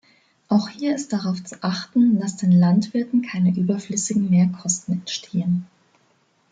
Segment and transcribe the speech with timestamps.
[0.47, 5.67] Auch hier ist darauf zu achten, dass den Landwirten keine überflüssigen Mehrkosten entstehen.